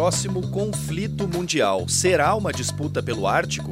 [0.00, 3.70] próximo conflito mundial será uma disputa pelo Ártico?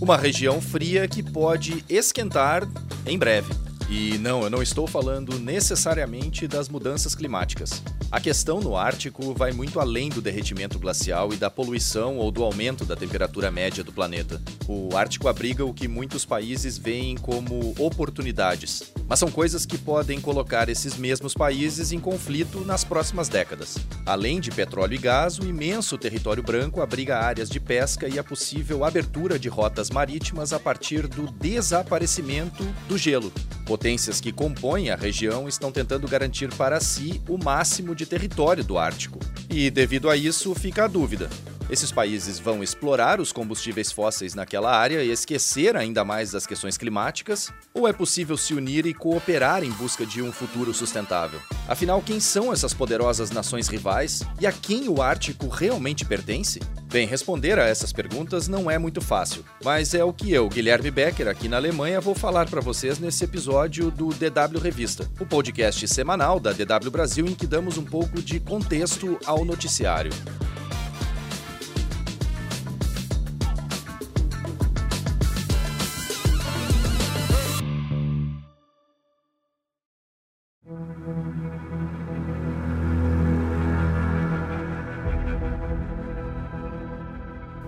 [0.00, 2.62] Uma região fria que pode esquentar
[3.04, 3.52] em breve.
[3.90, 7.82] E não, eu não estou falando necessariamente das mudanças climáticas.
[8.10, 12.42] A questão no Ártico vai muito além do derretimento glacial e da poluição ou do
[12.42, 14.40] aumento da temperatura média do planeta.
[14.66, 20.22] O Ártico abriga o que muitos países veem como oportunidades, mas são coisas que podem
[20.22, 23.76] colocar esses mesmos países em conflito nas próximas décadas.
[24.06, 28.24] Além de petróleo e gás, o imenso território branco abriga áreas de pesca e a
[28.24, 33.30] possível abertura de rotas marítimas a partir do desaparecimento do gelo.
[33.66, 38.78] Potências que compõem a região estão tentando garantir para si o máximo de território do
[38.78, 39.18] Ártico.
[39.50, 41.28] E devido a isso, fica a dúvida:
[41.70, 46.78] esses países vão explorar os combustíveis fósseis naquela área e esquecer ainda mais das questões
[46.78, 47.52] climáticas?
[47.74, 51.40] Ou é possível se unir e cooperar em busca de um futuro sustentável?
[51.68, 56.60] Afinal, quem são essas poderosas nações rivais e a quem o Ártico realmente pertence?
[56.90, 60.90] Bem, responder a essas perguntas não é muito fácil, mas é o que eu, Guilherme
[60.90, 65.86] Becker, aqui na Alemanha, vou falar para vocês nesse episódio do DW Revista, o podcast
[65.86, 70.12] semanal da DW Brasil em que damos um pouco de contexto ao noticiário.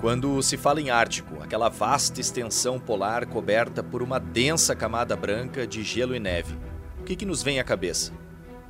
[0.01, 5.67] Quando se fala em Ártico, aquela vasta extensão polar coberta por uma densa camada branca
[5.67, 6.57] de gelo e neve,
[6.99, 8.11] o que, que nos vem à cabeça?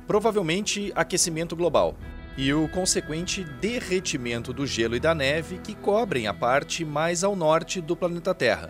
[0.05, 1.95] Provavelmente aquecimento global
[2.37, 7.33] e o consequente derretimento do gelo e da neve que cobrem a parte mais ao
[7.33, 8.69] norte do planeta Terra.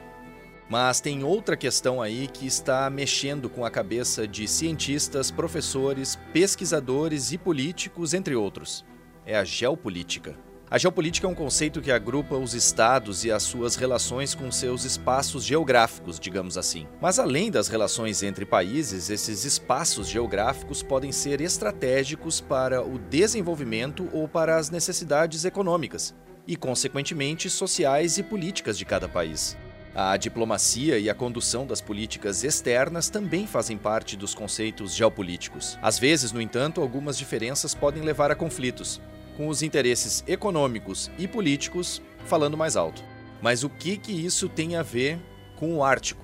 [0.70, 7.32] Mas tem outra questão aí que está mexendo com a cabeça de cientistas, professores, pesquisadores
[7.32, 8.86] e políticos, entre outros.
[9.26, 10.51] É a geopolítica.
[10.72, 14.86] A geopolítica é um conceito que agrupa os estados e as suas relações com seus
[14.86, 16.88] espaços geográficos, digamos assim.
[17.02, 24.08] Mas além das relações entre países, esses espaços geográficos podem ser estratégicos para o desenvolvimento
[24.14, 26.16] ou para as necessidades econômicas
[26.48, 29.58] e, consequentemente, sociais e políticas de cada país.
[29.94, 35.78] A diplomacia e a condução das políticas externas também fazem parte dos conceitos geopolíticos.
[35.82, 39.02] Às vezes, no entanto, algumas diferenças podem levar a conflitos,
[39.42, 43.04] com os interesses econômicos e políticos falando mais alto.
[43.42, 45.20] Mas o que, que isso tem a ver
[45.56, 46.24] com o Ártico?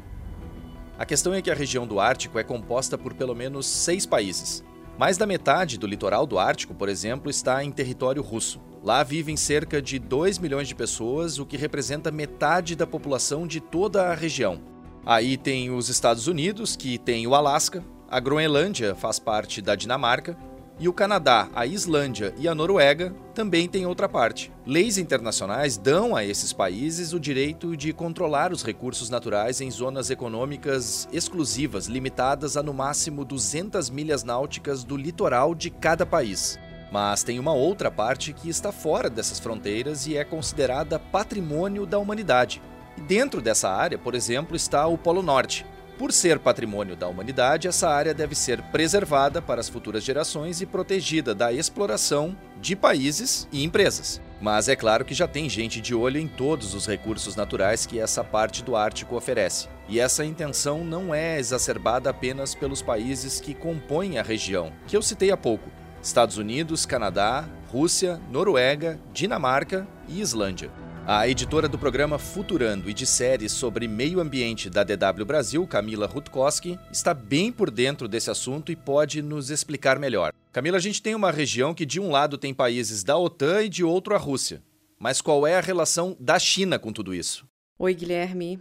[1.00, 4.64] A questão é que a região do Ártico é composta por pelo menos seis países.
[5.00, 8.62] Mais da metade do litoral do Ártico, por exemplo, está em território russo.
[8.84, 13.60] Lá vivem cerca de 2 milhões de pessoas, o que representa metade da população de
[13.60, 14.62] toda a região.
[15.04, 20.38] Aí tem os Estados Unidos, que tem o Alasca, a Groenlândia faz parte da Dinamarca,
[20.80, 24.52] e o Canadá, a Islândia e a Noruega também têm outra parte.
[24.64, 30.12] Leis internacionais dão a esses países o direito de controlar os recursos naturais em zonas
[30.12, 36.60] econômicas exclusivas, limitadas a no máximo 200 milhas náuticas do litoral de cada país.
[36.92, 41.98] Mas tem uma outra parte que está fora dessas fronteiras e é considerada patrimônio da
[41.98, 42.62] humanidade.
[42.96, 45.66] E dentro dessa área, por exemplo, está o Polo Norte,
[45.98, 50.66] por ser patrimônio da humanidade, essa área deve ser preservada para as futuras gerações e
[50.66, 54.22] protegida da exploração de países e empresas.
[54.40, 58.00] Mas é claro que já tem gente de olho em todos os recursos naturais que
[58.00, 59.68] essa parte do Ártico oferece.
[59.90, 65.02] E essa intenção não é exacerbada apenas pelos países que compõem a região, que eu
[65.02, 65.72] citei há pouco:
[66.02, 70.70] Estados Unidos, Canadá, Rússia, Noruega, Dinamarca e Islândia.
[71.10, 76.06] A editora do programa Futurando e de séries sobre meio ambiente da DW Brasil, Camila
[76.06, 80.34] Rutkowski, está bem por dentro desse assunto e pode nos explicar melhor.
[80.52, 83.70] Camila, a gente tem uma região que de um lado tem países da OTAN e
[83.70, 84.62] de outro a Rússia.
[85.00, 87.48] Mas qual é a relação da China com tudo isso?
[87.80, 88.60] Oi, Guilherme.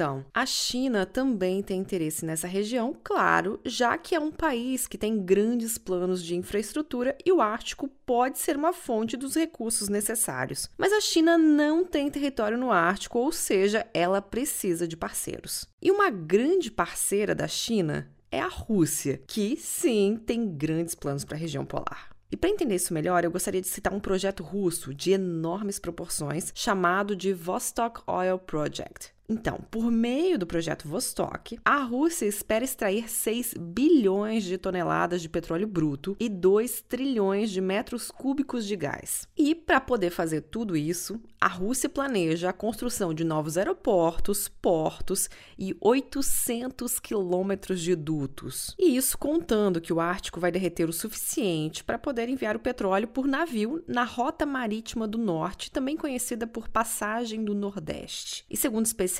[0.00, 4.96] Então, a China também tem interesse nessa região, claro, já que é um país que
[4.96, 10.70] tem grandes planos de infraestrutura e o Ártico pode ser uma fonte dos recursos necessários.
[10.78, 15.68] Mas a China não tem território no Ártico, ou seja, ela precisa de parceiros.
[15.82, 21.36] E uma grande parceira da China é a Rússia, que sim tem grandes planos para
[21.36, 22.08] a região polar.
[22.32, 26.52] E para entender isso melhor, eu gostaria de citar um projeto russo de enormes proporções
[26.54, 29.12] chamado de Vostok Oil Project.
[29.30, 35.28] Então, por meio do projeto Vostok, a Rússia espera extrair 6 bilhões de toneladas de
[35.28, 39.28] petróleo bruto e 2 trilhões de metros cúbicos de gás.
[39.38, 45.30] E para poder fazer tudo isso, a Rússia planeja a construção de novos aeroportos, portos
[45.56, 48.74] e 800 quilômetros de dutos.
[48.76, 53.06] E isso contando que o Ártico vai derreter o suficiente para poder enviar o petróleo
[53.06, 58.44] por navio na Rota Marítima do Norte, também conhecida por Passagem do Nordeste.
[58.50, 59.19] E segundo especialistas,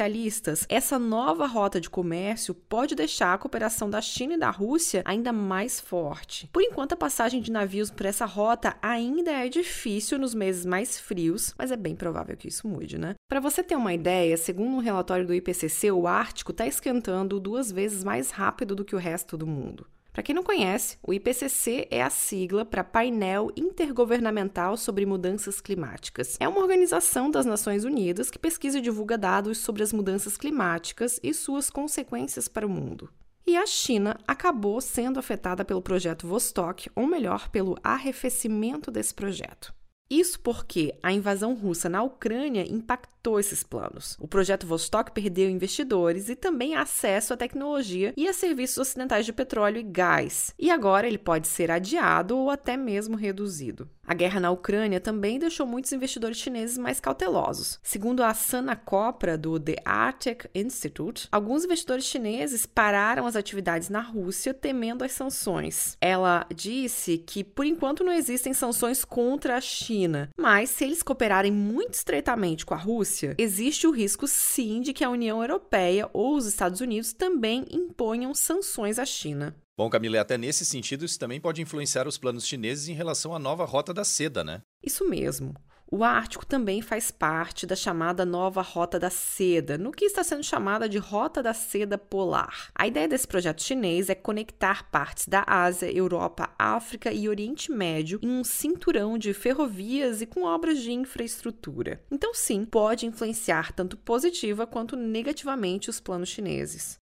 [0.68, 5.32] essa nova rota de comércio pode deixar a cooperação da China e da Rússia ainda
[5.32, 6.48] mais forte.
[6.52, 10.98] Por enquanto, a passagem de navios por essa rota ainda é difícil nos meses mais
[10.98, 13.14] frios, mas é bem provável que isso mude, né?
[13.28, 17.70] Para você ter uma ideia, segundo um relatório do IPCC, o Ártico está esquentando duas
[17.70, 19.86] vezes mais rápido do que o resto do mundo.
[20.12, 26.36] Para quem não conhece, o IPCC é a sigla para Painel Intergovernamental sobre Mudanças Climáticas.
[26.40, 31.20] É uma organização das Nações Unidas que pesquisa e divulga dados sobre as mudanças climáticas
[31.22, 33.08] e suas consequências para o mundo.
[33.46, 39.72] E a China acabou sendo afetada pelo projeto Vostok, ou melhor, pelo arrefecimento desse projeto.
[40.10, 44.16] Isso porque a invasão russa na Ucrânia impactou esses planos.
[44.18, 49.32] O projeto Vostok perdeu investidores e também acesso à tecnologia e a serviços ocidentais de
[49.32, 50.52] petróleo e gás.
[50.58, 53.88] E agora ele pode ser adiado ou até mesmo reduzido.
[54.10, 57.78] A guerra na Ucrânia também deixou muitos investidores chineses mais cautelosos.
[57.80, 64.00] Segundo a Sana Copra, do The Arctic Institute, alguns investidores chineses pararam as atividades na
[64.00, 65.96] Rússia temendo as sanções.
[66.00, 71.52] Ela disse que, por enquanto, não existem sanções contra a China, mas se eles cooperarem
[71.52, 76.34] muito estreitamente com a Rússia, existe o risco sim de que a União Europeia ou
[76.34, 79.54] os Estados Unidos também imponham sanções à China.
[79.80, 83.38] Bom, Camila, até nesse sentido, isso também pode influenciar os planos chineses em relação à
[83.38, 84.60] nova rota da seda, né?
[84.84, 85.54] Isso mesmo.
[85.90, 90.42] O Ártico também faz parte da chamada nova Rota da Seda, no que está sendo
[90.44, 92.68] chamada de Rota da Seda Polar.
[92.74, 98.20] A ideia desse projeto chinês é conectar partes da Ásia, Europa, África e Oriente Médio
[98.22, 102.04] em um cinturão de ferrovias e com obras de infraestrutura.
[102.10, 106.98] Então, sim, pode influenciar tanto positiva quanto negativamente os planos chineses.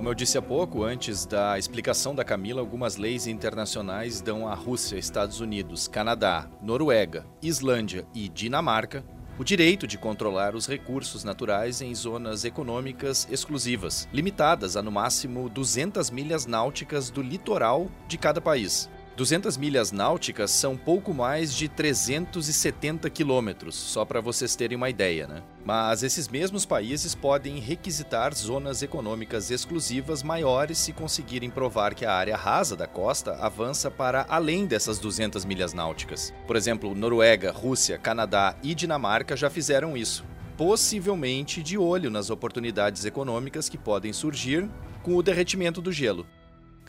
[0.00, 4.54] Como eu disse há pouco, antes da explicação da Camila, algumas leis internacionais dão à
[4.54, 9.04] Rússia, Estados Unidos, Canadá, Noruega, Islândia e Dinamarca
[9.38, 15.48] o direito de controlar os recursos naturais em zonas econômicas exclusivas, limitadas a no máximo
[15.48, 18.88] 200 milhas náuticas do litoral de cada país.
[19.20, 25.26] 200 milhas náuticas são pouco mais de 370 quilômetros, só para vocês terem uma ideia,
[25.26, 25.42] né?
[25.62, 32.14] Mas esses mesmos países podem requisitar zonas econômicas exclusivas maiores se conseguirem provar que a
[32.14, 36.32] área rasa da costa avança para além dessas 200 milhas náuticas.
[36.46, 40.24] Por exemplo, Noruega, Rússia, Canadá e Dinamarca já fizeram isso,
[40.56, 44.66] possivelmente de olho nas oportunidades econômicas que podem surgir
[45.02, 46.26] com o derretimento do gelo.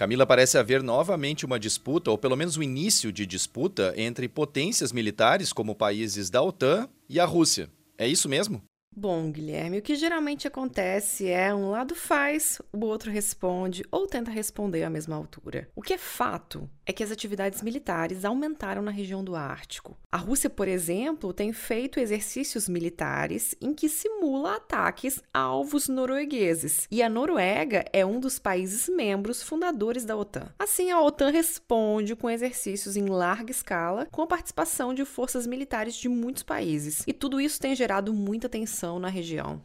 [0.01, 4.91] Camila parece haver novamente uma disputa, ou pelo menos o início de disputa, entre potências
[4.91, 7.69] militares como países da OTAN e a Rússia.
[7.99, 8.63] É isso mesmo?
[8.93, 14.29] Bom, Guilherme, o que geralmente acontece é um lado faz, o outro responde ou tenta
[14.29, 15.69] responder à mesma altura.
[15.73, 19.97] O que é fato é que as atividades militares aumentaram na região do Ártico.
[20.11, 26.85] A Rússia, por exemplo, tem feito exercícios militares em que simula ataques a alvos noruegueses,
[26.91, 30.49] e a Noruega é um dos países membros fundadores da OTAN.
[30.59, 35.95] Assim, a OTAN responde com exercícios em larga escala, com a participação de forças militares
[35.95, 39.61] de muitos países, e tudo isso tem gerado muita tensão na região.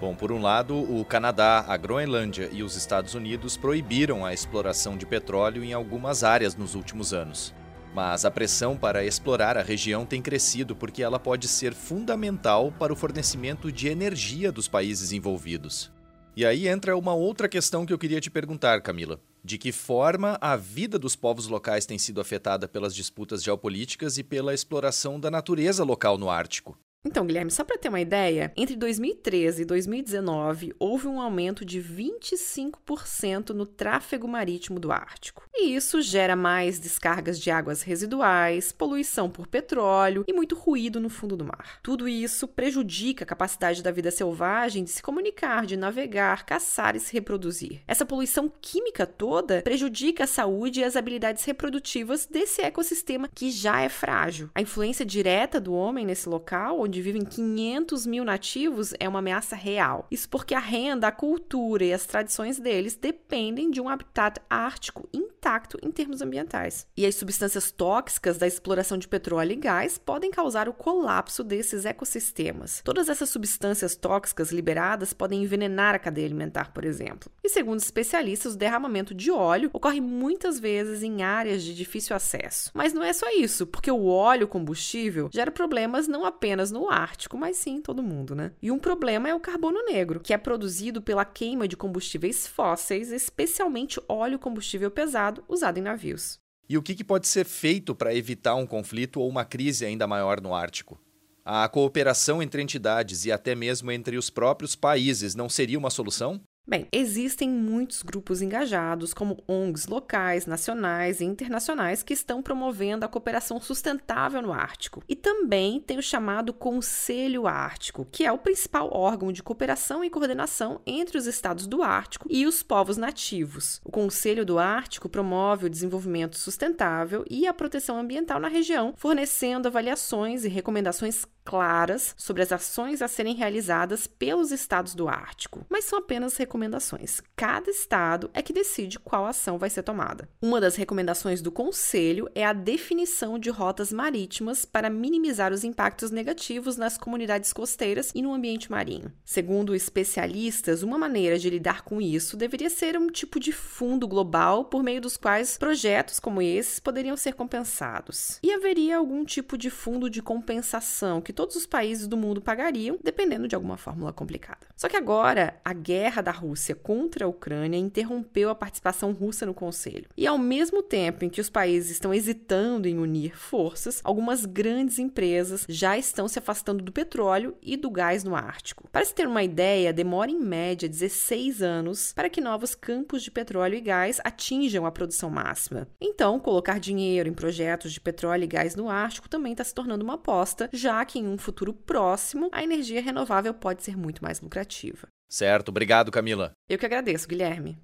[0.00, 4.96] Bom, por um lado, o Canadá, a Groenlândia e os Estados Unidos proibiram a exploração
[4.96, 7.52] de petróleo em algumas áreas nos últimos anos.
[7.92, 12.92] Mas a pressão para explorar a região tem crescido porque ela pode ser fundamental para
[12.92, 15.90] o fornecimento de energia dos países envolvidos.
[16.36, 19.20] E aí entra uma outra questão que eu queria te perguntar, Camila.
[19.42, 24.22] De que forma a vida dos povos locais tem sido afetada pelas disputas geopolíticas e
[24.22, 26.78] pela exploração da natureza local no Ártico?
[27.08, 31.80] Então, Guilherme, só para ter uma ideia, entre 2013 e 2019 houve um aumento de
[31.80, 35.48] 25% no tráfego marítimo do Ártico.
[35.54, 41.08] E isso gera mais descargas de águas residuais, poluição por petróleo e muito ruído no
[41.08, 41.80] fundo do mar.
[41.82, 47.00] Tudo isso prejudica a capacidade da vida selvagem de se comunicar, de navegar, caçar e
[47.00, 47.80] se reproduzir.
[47.88, 53.80] Essa poluição química toda prejudica a saúde e as habilidades reprodutivas desse ecossistema que já
[53.80, 54.50] é frágil.
[54.54, 59.20] A influência direta do homem nesse local, onde onde vivem 500 mil nativos é uma
[59.20, 60.06] ameaça real.
[60.10, 65.08] Isso porque a renda, a cultura e as tradições deles dependem de um habitat ártico
[65.12, 66.86] intacto em termos ambientais.
[66.96, 71.84] E as substâncias tóxicas da exploração de petróleo e gás podem causar o colapso desses
[71.84, 72.82] ecossistemas.
[72.84, 77.30] Todas essas substâncias tóxicas liberadas podem envenenar a cadeia alimentar, por exemplo.
[77.44, 82.70] E segundo especialistas, o derramamento de óleo ocorre muitas vezes em áreas de difícil acesso.
[82.74, 87.38] Mas não é só isso, porque o óleo combustível gera problemas não apenas no Ártico,
[87.38, 88.52] mas sim em todo mundo, né?
[88.60, 93.10] E um problema é o carbono negro, que é produzido pela queima de combustíveis fósseis,
[93.10, 96.38] especialmente óleo combustível pesado usado em navios.
[96.68, 100.40] E o que pode ser feito para evitar um conflito ou uma crise ainda maior
[100.40, 101.00] no Ártico?
[101.42, 106.38] A cooperação entre entidades e até mesmo entre os próprios países não seria uma solução?
[106.68, 113.08] Bem, existem muitos grupos engajados, como ONGs locais, nacionais e internacionais, que estão promovendo a
[113.08, 115.02] cooperação sustentável no Ártico.
[115.08, 120.10] E também tem o chamado Conselho Ártico, que é o principal órgão de cooperação e
[120.10, 123.80] coordenação entre os estados do Ártico e os povos nativos.
[123.82, 129.68] O Conselho do Ártico promove o desenvolvimento sustentável e a proteção ambiental na região, fornecendo
[129.68, 135.86] avaliações e recomendações claras sobre as ações a serem realizadas pelos estados do Ártico, mas
[135.86, 137.22] são apenas recomendações.
[137.34, 140.28] Cada estado é que decide qual ação vai ser tomada.
[140.42, 146.10] Uma das recomendações do Conselho é a definição de rotas marítimas para minimizar os impactos
[146.10, 149.10] negativos nas comunidades costeiras e no ambiente marinho.
[149.24, 154.66] Segundo especialistas, uma maneira de lidar com isso deveria ser um tipo de fundo global
[154.66, 158.38] por meio dos quais projetos como esses poderiam ser compensados.
[158.42, 162.98] E haveria algum tipo de fundo de compensação que todos os países do mundo pagariam,
[163.00, 164.66] dependendo de alguma fórmula complicada.
[164.74, 169.54] Só que agora, a guerra da Rússia contra a Ucrânia interrompeu a participação russa no
[169.54, 170.08] Conselho.
[170.16, 174.98] E ao mesmo tempo em que os países estão hesitando em unir forças, algumas grandes
[174.98, 178.88] empresas já estão se afastando do petróleo e do gás no Ártico.
[178.90, 183.30] Para se ter uma ideia, demora em média 16 anos para que novos campos de
[183.30, 185.86] petróleo e gás atinjam a produção máxima.
[186.00, 190.02] Então, colocar dinheiro em projetos de petróleo e gás no Ártico também está se tornando
[190.02, 194.40] uma aposta, já que em um futuro próximo, a energia renovável pode ser muito mais
[194.40, 195.08] lucrativa.
[195.28, 196.52] Certo, obrigado, Camila.
[196.68, 197.78] Eu que agradeço, Guilherme.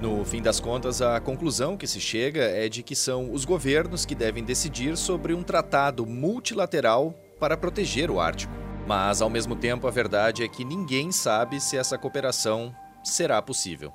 [0.00, 4.04] No fim das contas, a conclusão que se chega é de que são os governos
[4.04, 8.52] que devem decidir sobre um tratado multilateral para proteger o Ártico.
[8.84, 13.92] Mas, ao mesmo tempo, a verdade é que ninguém sabe se essa cooperação será possível.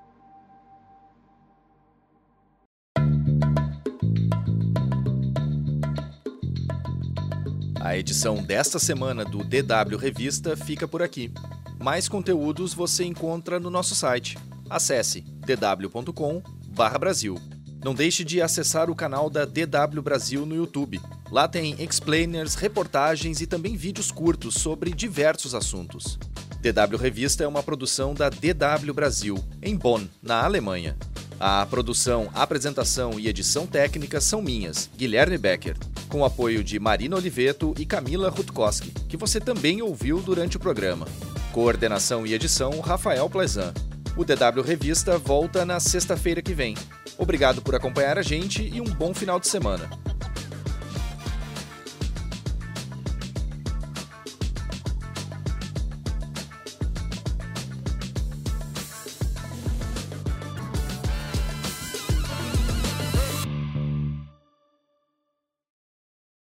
[7.88, 11.32] A edição desta semana do DW Revista fica por aqui.
[11.80, 14.38] Mais conteúdos você encontra no nosso site.
[14.70, 17.40] Acesse dw.com/brasil.
[17.82, 21.00] Não deixe de acessar o canal da DW Brasil no YouTube.
[21.32, 26.20] Lá tem explainers, reportagens e também vídeos curtos sobre diversos assuntos.
[26.62, 30.98] DW Revista é uma produção da DW Brasil, em Bonn, na Alemanha.
[31.40, 35.78] A produção, apresentação e edição técnica são minhas, Guilherme Becker
[36.08, 40.60] com o apoio de Marina Oliveto e Camila Rutkowski, que você também ouviu durante o
[40.60, 41.08] programa.
[41.52, 43.74] Coordenação e edição Rafael Plezan.
[44.16, 46.76] O DW Revista volta na sexta-feira que vem.
[47.18, 49.90] Obrigado por acompanhar a gente e um bom final de semana.